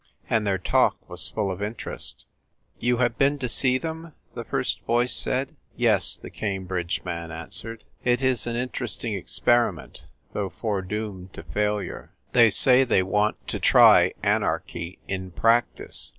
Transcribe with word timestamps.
And 0.31 0.47
their 0.47 0.57
talk 0.57 1.07
was 1.07 1.29
full 1.29 1.51
of 1.51 1.61
interest. 1.61 2.25
"You 2.79 2.97
have 2.97 3.19
been 3.19 3.37
to 3.37 3.47
see 3.47 3.77
them? 3.77 4.13
"the 4.33 4.43
first 4.43 4.81
voice 4.87 5.13
said." 5.13 5.55
Yes," 5.75 6.15
the 6.19 6.31
Cambridge 6.31 7.03
man 7.05 7.29
answered." 7.31 7.83
It 8.03 8.23
is 8.23 8.47
an 8.47 8.55
interesting 8.55 9.13
experiment, 9.13 10.05
though 10.33 10.49
fore 10.49 10.81
doomed 10.81 11.33
to 11.33 11.43
failure. 11.43 12.15
They 12.31 12.49
say 12.49 12.83
they 12.83 13.03
want 13.03 13.47
to 13.49 13.59
try 13.59 14.15
anarchy 14.23 14.97
in 15.07 15.29
practice. 15.29 16.09